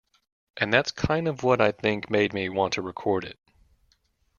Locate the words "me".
2.33-2.49